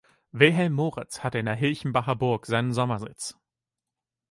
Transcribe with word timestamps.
Wilhelm 0.31 0.73
Moritz 0.73 1.19
hatte 1.23 1.37
in 1.37 1.45
der 1.45 1.53
Hilchenbacher 1.53 2.15
Burg 2.15 2.47
seinen 2.47 2.73
Sommersitz. 2.73 3.37